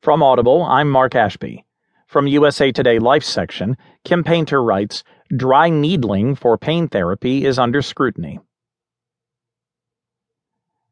From 0.00 0.22
Audible, 0.22 0.62
I'm 0.62 0.88
Mark 0.88 1.16
Ashby. 1.16 1.64
From 2.06 2.28
USA 2.28 2.70
Today 2.70 3.00
Life 3.00 3.24
section, 3.24 3.76
Kim 4.04 4.22
Painter 4.22 4.62
writes 4.62 5.02
Dry 5.36 5.70
needling 5.70 6.36
for 6.36 6.56
pain 6.56 6.86
therapy 6.86 7.44
is 7.44 7.58
under 7.58 7.82
scrutiny. 7.82 8.38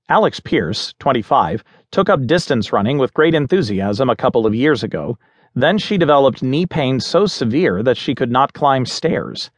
Alex 0.08 0.40
Pierce, 0.40 0.92
25, 0.98 1.62
took 1.92 2.10
up 2.10 2.26
distance 2.26 2.72
running 2.72 2.98
with 2.98 3.14
great 3.14 3.32
enthusiasm 3.32 4.10
a 4.10 4.16
couple 4.16 4.44
of 4.44 4.56
years 4.56 4.82
ago. 4.82 5.16
Then 5.54 5.78
she 5.78 5.98
developed 5.98 6.42
knee 6.42 6.66
pain 6.66 6.98
so 6.98 7.26
severe 7.26 7.84
that 7.84 7.96
she 7.96 8.12
could 8.12 8.32
not 8.32 8.54
climb 8.54 8.84
stairs. 8.84 9.52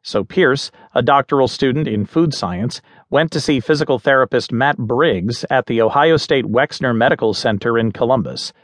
So 0.00 0.24
Pierce, 0.24 0.70
a 0.94 1.02
doctoral 1.02 1.48
student 1.48 1.86
in 1.86 2.06
food 2.06 2.32
science, 2.32 2.80
went 3.10 3.32
to 3.32 3.40
see 3.40 3.60
physical 3.60 3.98
therapist 3.98 4.50
Matt 4.50 4.78
Briggs 4.78 5.44
at 5.50 5.66
the 5.66 5.82
Ohio 5.82 6.16
State 6.16 6.46
Wexner 6.46 6.96
Medical 6.96 7.34
Center 7.34 7.76
in 7.76 7.92
Columbus. 7.92 8.54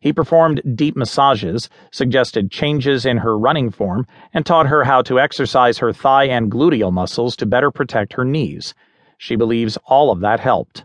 He 0.00 0.12
performed 0.12 0.62
deep 0.74 0.96
massages, 0.96 1.68
suggested 1.92 2.50
changes 2.50 3.06
in 3.06 3.18
her 3.18 3.38
running 3.38 3.70
form, 3.70 4.06
and 4.34 4.44
taught 4.44 4.66
her 4.66 4.84
how 4.84 5.02
to 5.02 5.20
exercise 5.20 5.78
her 5.78 5.92
thigh 5.92 6.24
and 6.24 6.50
gluteal 6.50 6.92
muscles 6.92 7.36
to 7.36 7.46
better 7.46 7.70
protect 7.70 8.14
her 8.14 8.24
knees. 8.24 8.74
She 9.18 9.36
believes 9.36 9.78
all 9.86 10.10
of 10.10 10.20
that 10.20 10.40
helped. 10.40 10.84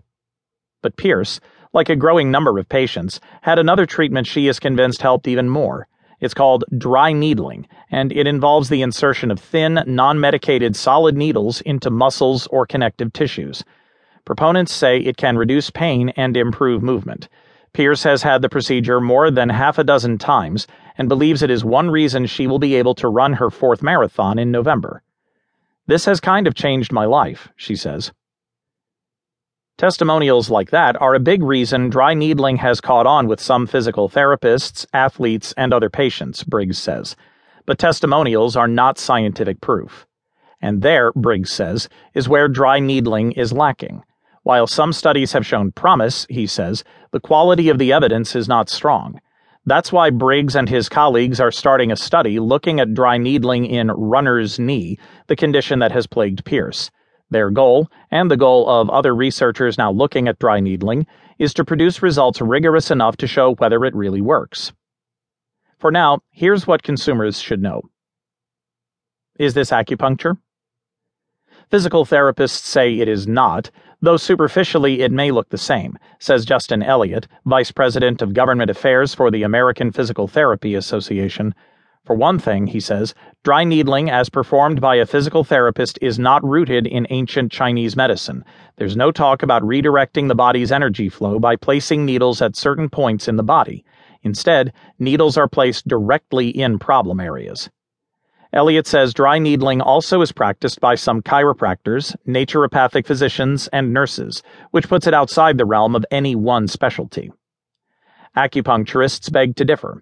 But 0.82 0.98
Pierce, 0.98 1.40
like 1.73 1.90
a 1.90 1.96
growing 1.96 2.30
number 2.30 2.59
of 2.59 2.70
patients, 2.70 3.20
had 3.42 3.58
another 3.58 3.86
treatment 3.86 4.28
she 4.28 4.48
is 4.48 4.59
convinced 4.59 5.02
helped 5.02 5.28
even 5.28 5.50
more 5.50 5.88
it's 6.22 6.34
called 6.34 6.64
dry 6.78 7.12
needling, 7.12 7.68
and 7.92 8.12
it 8.12 8.26
involves 8.26 8.70
the 8.70 8.82
insertion 8.82 9.32
of 9.32 9.40
thin, 9.40 9.84
non 9.86 10.20
medicated 10.20 10.76
solid 10.76 11.18
needles 11.18 11.62
into 11.62 11.90
muscles 11.90 12.48
or 12.48 12.66
connective 12.66 13.12
tissues. 13.14 13.64
Proponents 14.23 14.73
say 14.73 14.98
it 14.98 15.18
can 15.18 15.38
reduce 15.38 15.70
pain 15.70 16.09
and 16.16 16.38
improve 16.38 16.82
movement. 16.82 17.28
Pierce 17.76 18.04
has 18.04 18.24
had 18.24 18.42
the 18.42 18.48
procedure 18.48 19.02
more 19.02 19.30
than 19.30 19.50
half 19.50 19.78
a 19.78 19.84
dozen 19.84 20.18
times 20.18 20.66
and 20.98 21.10
believes 21.10 21.42
it 21.42 21.52
is 21.52 21.66
one 21.66 21.92
reason 21.92 22.26
she 22.26 22.48
will 22.48 22.58
be 22.58 22.76
able 22.76 22.95
to 22.95 23.09
run 23.09 23.34
her 23.34 23.50
fourth 23.50 23.84
marathon 23.84 24.40
in 24.40 24.50
November. 24.50 25.04
This 25.86 26.06
has 26.06 26.22
kind 26.22 26.48
of 26.48 26.56
changed 26.56 26.94
my 26.94 27.04
life, 27.04 27.50
she 27.58 27.76
says. 27.76 28.14
Testimonials 29.78 30.50
like 30.50 30.70
that 30.70 30.95
are 31.02 31.16
a 31.16 31.20
big 31.20 31.44
reason 31.44 31.90
dry 31.90 32.14
needling 32.14 32.56
has 32.56 32.80
caught 32.80 33.06
on 33.06 33.28
with 33.28 33.42
some 33.42 33.67
physical 33.67 34.08
therapists, 34.08 34.86
athletes, 34.94 35.54
and 35.58 35.73
other 35.73 35.89
patients, 35.89 36.45
Briggs 36.45 36.78
says. 36.78 37.17
But 37.66 37.78
testimonials 37.78 38.56
are 38.56 38.70
not 38.70 38.98
scientific 38.98 39.60
proof. 39.60 40.08
And 40.62 40.82
there, 40.82 41.12
Briggs 41.12 41.52
says, 41.52 41.89
is 42.14 42.30
where 42.30 42.48
dry 42.48 42.80
needling 42.80 43.34
is 43.34 43.52
lacking. 43.52 44.06
While 44.46 44.68
some 44.68 44.94
studies 44.94 45.34
have 45.34 45.44
shown 45.44 45.72
promise, 45.72 46.28
he 46.30 46.46
says, 46.46 46.84
the 47.10 47.20
quality 47.20 47.68
of 47.70 47.80
the 47.80 47.92
evidence 47.92 48.36
is 48.36 48.48
not 48.48 48.70
strong. 48.70 49.20
That's 49.66 49.92
why 49.92 50.12
Briggs 50.12 50.56
and 50.56 50.70
his 50.70 50.88
colleagues 50.88 51.40
are 51.40 51.52
starting 51.52 51.92
a 51.92 51.96
study 51.96 52.38
looking 52.38 52.80
at 52.80 52.94
dry 52.94 53.18
needling 53.18 53.66
in 53.66 53.88
runner's 53.88 54.60
knee, 54.60 55.00
the 55.26 55.36
condition 55.36 55.80
that 55.80 55.92
has 55.94 56.06
plagued 56.06 56.46
Pierce. 56.46 56.92
Their 57.32 57.50
goal, 57.50 57.90
and 58.12 58.30
the 58.30 58.38
goal 58.38 58.70
of 58.70 58.88
other 58.92 59.16
researchers 59.16 59.80
now 59.80 59.92
looking 59.92 60.28
at 60.28 60.38
dry 60.38 60.60
needling, 60.60 61.08
is 61.40 61.52
to 61.56 61.66
produce 61.66 62.04
results 62.04 62.40
rigorous 62.40 62.92
enough 62.92 63.18
to 63.18 63.26
show 63.26 63.56
whether 63.56 63.84
it 63.84 63.96
really 63.96 64.22
works. 64.22 64.72
For 65.80 65.92
now, 65.92 66.20
here's 66.30 66.68
what 66.68 66.84
consumers 66.84 67.40
should 67.40 67.64
know. 67.64 67.82
Is 69.40 69.56
this 69.56 69.72
acupuncture? 69.72 70.38
Physical 71.72 72.06
therapists 72.06 72.64
say 72.64 73.00
it 73.00 73.08
is 73.08 73.28
not, 73.28 73.72
though 74.06 74.17
superficially 74.17 75.02
it 75.02 75.11
may 75.11 75.31
look 75.31 75.50
the 75.50 75.58
same, 75.58 75.98
says 76.20 76.45
Justin 76.45 76.84
Elliott, 76.84 77.28
Vice 77.45 77.72
President 77.72 78.22
of 78.22 78.34
Government 78.34 78.70
Affairs 78.70 79.14
for 79.14 79.31
the 79.31 79.44
American 79.44 79.92
Physical 79.92 80.28
Therapy 80.28 80.75
Association. 80.75 81.53
For 82.06 82.16
one 82.16 82.38
thing, 82.38 82.67
he 82.67 82.80
says, 82.80 83.16
dry 83.44 83.64
needling 83.64 84.11
as 84.11 84.30
performed 84.30 84.80
by 84.80 84.98
a 84.98 85.08
physical 85.08 85.44
therapist 85.44 85.98
is 86.03 86.20
not 86.20 86.44
rooted 86.44 86.86
in 86.86 87.08
ancient 87.10 87.52
Chinese 87.52 87.95
medicine. 87.95 88.45
There's 88.76 88.95
no 88.95 89.11
talk 89.11 89.42
about 89.42 89.64
redirecting 89.64 90.27
the 90.27 90.36
body's 90.36 90.72
energy 90.72 91.10
flow 91.10 91.39
by 91.39 91.55
placing 91.55 92.05
needles 92.05 92.43
at 92.43 92.55
certain 92.55 92.89
points 92.89 93.27
in 93.27 93.37
the 93.37 93.43
body. 93.43 93.83
Instead, 94.22 94.72
needles 94.99 95.36
are 95.36 95.48
placed 95.48 95.87
directly 95.87 96.49
in 96.49 96.77
problem 96.77 97.20
areas. 97.20 97.72
Elliott 98.55 98.88
says 98.88 99.14
dry 99.14 99.38
needling 99.38 99.82
also 99.82 100.21
is 100.21 100.32
practiced 100.32 100.80
by 100.80 100.95
some 100.95 101.21
chiropractors, 101.21 102.16
naturopathic 102.26 103.05
physicians, 103.05 103.67
and 103.73 103.92
nurses, 103.92 104.42
which 104.71 104.88
puts 104.88 105.08
it 105.08 105.14
outside 105.14 105.58
the 105.58 105.66
realm 105.66 105.93
of 105.93 106.05
any 106.10 106.36
one 106.36 106.70
specialty. 106.70 107.33
Acupuncturists 108.38 109.30
beg 109.30 109.58
to 109.58 109.66
differ. 109.66 110.02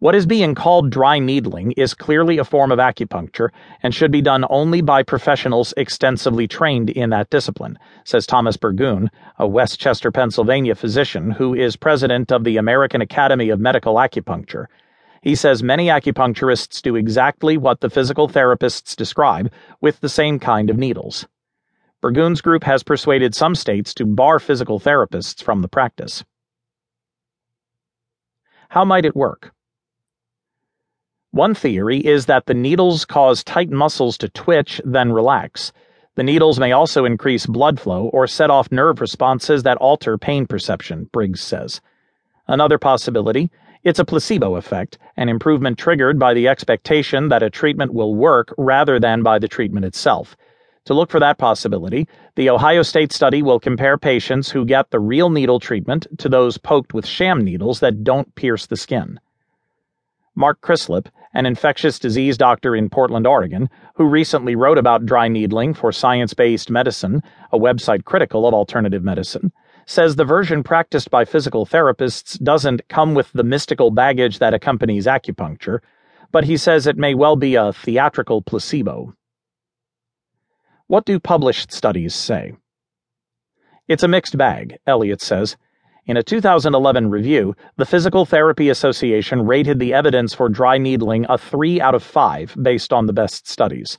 What 0.00 0.16
is 0.16 0.26
being 0.26 0.56
called 0.56 0.90
dry 0.90 1.20
needling 1.20 1.70
is 1.76 1.94
clearly 1.94 2.38
a 2.38 2.44
form 2.44 2.72
of 2.72 2.80
acupuncture 2.80 3.50
and 3.84 3.94
should 3.94 4.10
be 4.10 4.20
done 4.20 4.44
only 4.50 4.80
by 4.80 5.04
professionals 5.04 5.72
extensively 5.76 6.48
trained 6.48 6.90
in 6.90 7.10
that 7.10 7.30
discipline, 7.30 7.78
says 8.02 8.26
Thomas 8.26 8.56
Burgoon, 8.56 9.12
a 9.38 9.46
West 9.46 9.78
Chester, 9.78 10.10
Pennsylvania 10.10 10.74
physician 10.74 11.30
who 11.30 11.54
is 11.54 11.76
president 11.76 12.32
of 12.32 12.42
the 12.42 12.56
American 12.56 13.00
Academy 13.00 13.48
of 13.48 13.60
Medical 13.60 13.94
Acupuncture. 13.94 14.66
He 15.26 15.34
says 15.34 15.60
many 15.60 15.88
acupuncturists 15.88 16.80
do 16.80 16.94
exactly 16.94 17.56
what 17.56 17.80
the 17.80 17.90
physical 17.90 18.28
therapists 18.28 18.94
describe 18.94 19.52
with 19.80 19.98
the 19.98 20.08
same 20.08 20.38
kind 20.38 20.70
of 20.70 20.78
needles. 20.78 21.26
Burgoon's 22.00 22.40
group 22.40 22.62
has 22.62 22.84
persuaded 22.84 23.34
some 23.34 23.56
states 23.56 23.92
to 23.94 24.06
bar 24.06 24.38
physical 24.38 24.78
therapists 24.78 25.42
from 25.42 25.62
the 25.62 25.68
practice. 25.68 26.24
How 28.68 28.84
might 28.84 29.04
it 29.04 29.16
work? 29.16 29.50
One 31.32 31.56
theory 31.56 31.98
is 31.98 32.26
that 32.26 32.46
the 32.46 32.54
needles 32.54 33.04
cause 33.04 33.42
tight 33.42 33.70
muscles 33.70 34.16
to 34.18 34.28
twitch, 34.28 34.80
then 34.84 35.10
relax. 35.10 35.72
The 36.14 36.22
needles 36.22 36.60
may 36.60 36.70
also 36.70 37.04
increase 37.04 37.46
blood 37.46 37.80
flow 37.80 38.10
or 38.12 38.28
set 38.28 38.48
off 38.48 38.70
nerve 38.70 39.00
responses 39.00 39.64
that 39.64 39.78
alter 39.78 40.18
pain 40.18 40.46
perception, 40.46 41.10
Briggs 41.12 41.40
says. 41.40 41.80
Another 42.46 42.78
possibility 42.78 43.50
it's 43.86 44.00
a 44.00 44.04
placebo 44.04 44.56
effect, 44.56 44.98
an 45.16 45.28
improvement 45.28 45.78
triggered 45.78 46.18
by 46.18 46.34
the 46.34 46.48
expectation 46.48 47.28
that 47.28 47.44
a 47.44 47.48
treatment 47.48 47.94
will 47.94 48.16
work 48.16 48.52
rather 48.58 48.98
than 48.98 49.22
by 49.22 49.38
the 49.38 49.46
treatment 49.46 49.86
itself. 49.86 50.36
To 50.86 50.94
look 50.94 51.08
for 51.08 51.20
that 51.20 51.38
possibility, 51.38 52.08
the 52.34 52.50
Ohio 52.50 52.82
State 52.82 53.12
study 53.12 53.42
will 53.42 53.60
compare 53.60 53.96
patients 53.96 54.50
who 54.50 54.64
get 54.64 54.90
the 54.90 54.98
real 54.98 55.30
needle 55.30 55.60
treatment 55.60 56.08
to 56.18 56.28
those 56.28 56.58
poked 56.58 56.94
with 56.94 57.06
sham 57.06 57.44
needles 57.44 57.78
that 57.78 58.02
don't 58.02 58.34
pierce 58.34 58.66
the 58.66 58.76
skin. 58.76 59.20
Mark 60.34 60.60
Crislip, 60.62 61.06
an 61.32 61.46
infectious 61.46 62.00
disease 62.00 62.36
doctor 62.36 62.74
in 62.74 62.90
Portland, 62.90 63.24
Oregon, 63.24 63.70
who 63.94 64.04
recently 64.04 64.56
wrote 64.56 64.78
about 64.78 65.06
dry 65.06 65.28
needling 65.28 65.74
for 65.74 65.92
Science 65.92 66.34
Based 66.34 66.70
Medicine, 66.70 67.22
a 67.52 67.58
website 67.58 68.04
critical 68.04 68.48
of 68.48 68.54
alternative 68.54 69.04
medicine, 69.04 69.52
says 69.86 70.16
the 70.16 70.24
version 70.24 70.62
practiced 70.62 71.10
by 71.10 71.24
physical 71.24 71.64
therapists 71.64 72.42
doesn't 72.42 72.88
come 72.88 73.14
with 73.14 73.32
the 73.32 73.44
mystical 73.44 73.90
baggage 73.90 74.40
that 74.40 74.52
accompanies 74.52 75.06
acupuncture, 75.06 75.78
but 76.32 76.44
he 76.44 76.56
says 76.56 76.86
it 76.86 76.98
may 76.98 77.14
well 77.14 77.36
be 77.36 77.54
a 77.54 77.72
theatrical 77.72 78.42
placebo. 78.42 79.14
What 80.88 81.04
do 81.04 81.18
published 81.18 81.72
studies 81.72 82.14
say? 82.14 82.54
It's 83.88 84.02
a 84.02 84.08
mixed 84.08 84.36
bag, 84.36 84.78
Elliott 84.86 85.22
says. 85.22 85.56
In 86.06 86.16
a 86.16 86.22
2011 86.22 87.10
review, 87.10 87.54
the 87.76 87.86
Physical 87.86 88.26
Therapy 88.26 88.68
Association 88.68 89.46
rated 89.46 89.78
the 89.78 89.94
evidence 89.94 90.34
for 90.34 90.48
dry 90.48 90.78
needling 90.78 91.26
a 91.28 91.38
3 91.38 91.80
out 91.80 91.94
of 91.94 92.02
5 92.02 92.56
based 92.62 92.92
on 92.92 93.06
the 93.06 93.12
best 93.12 93.48
studies. 93.48 93.98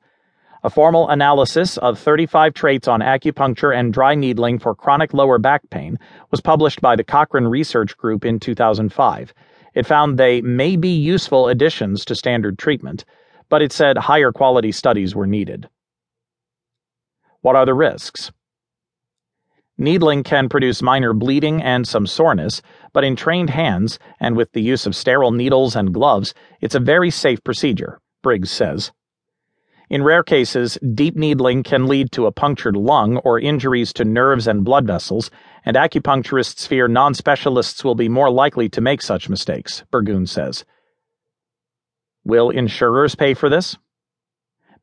A 0.67 0.69
formal 0.69 1.07
analysis 1.07 1.77
of 1.77 1.97
35 1.97 2.53
traits 2.53 2.89
on 2.89 2.99
acupuncture 2.99 3.73
and 3.73 3.93
dry 3.93 4.15
needling 4.15 4.59
for 4.59 4.75
chronic 4.75 5.13
lower 5.13 5.39
back 5.39 5.61
pain 5.69 5.97
was 6.29 6.41
published 6.41 6.81
by 6.81 6.97
the 6.97 7.05
Cochrane 7.05 7.45
Research 7.45 7.95
Group 7.95 8.25
in 8.25 8.37
2005. 8.37 9.33
It 9.75 9.85
found 9.85 10.17
they 10.17 10.41
may 10.41 10.75
be 10.75 10.89
useful 10.89 11.47
additions 11.47 12.03
to 12.03 12.15
standard 12.15 12.59
treatment, 12.59 13.05
but 13.47 13.61
it 13.61 13.71
said 13.71 13.97
higher 13.97 14.33
quality 14.33 14.73
studies 14.73 15.15
were 15.15 15.25
needed. 15.25 15.69
What 17.39 17.55
are 17.55 17.65
the 17.65 17.73
risks? 17.73 18.33
Needling 19.77 20.21
can 20.21 20.49
produce 20.49 20.81
minor 20.81 21.13
bleeding 21.13 21.63
and 21.63 21.87
some 21.87 22.05
soreness, 22.05 22.61
but 22.91 23.05
in 23.05 23.15
trained 23.15 23.51
hands 23.51 23.99
and 24.19 24.35
with 24.35 24.51
the 24.51 24.61
use 24.61 24.85
of 24.85 24.97
sterile 24.97 25.31
needles 25.31 25.77
and 25.77 25.93
gloves, 25.93 26.33
it's 26.59 26.75
a 26.75 26.81
very 26.81 27.09
safe 27.09 27.41
procedure, 27.45 28.01
Briggs 28.21 28.51
says. 28.51 28.91
In 29.89 30.03
rare 30.03 30.23
cases, 30.23 30.77
deep 30.93 31.15
needling 31.15 31.63
can 31.63 31.87
lead 31.87 32.11
to 32.11 32.25
a 32.25 32.31
punctured 32.31 32.75
lung 32.75 33.17
or 33.17 33.39
injuries 33.39 33.93
to 33.93 34.03
nerves 34.03 34.45
and 34.45 34.65
blood 34.65 34.85
vessels, 34.85 35.31
and 35.63 35.77
acupuncturists 35.77 36.67
fear 36.67 36.89
non 36.89 37.13
specialists 37.13 37.85
will 37.85 37.95
be 37.95 38.09
more 38.09 38.29
likely 38.29 38.67
to 38.69 38.81
make 38.81 39.01
such 39.01 39.29
mistakes, 39.29 39.85
Burgoon 39.89 40.27
says. 40.27 40.65
Will 42.25 42.49
insurers 42.49 43.15
pay 43.15 43.33
for 43.33 43.47
this? 43.47 43.77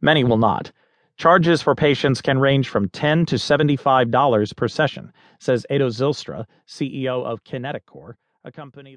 Many 0.01 0.25
will 0.25 0.39
not. 0.39 0.73
Charges 1.19 1.61
for 1.61 1.75
patients 1.75 2.23
can 2.23 2.39
range 2.39 2.71
from 2.71 2.89
10 2.89 3.27
to 3.27 3.37
$75 3.37 4.57
per 4.57 4.69
session, 4.69 5.13
says 5.39 5.67
Edo 5.71 5.91
Zylstra, 5.91 6.47
CEO 6.67 7.25
of 7.25 7.45
KinetaCore 7.45 8.15
a 8.45 8.53
company 8.53 8.93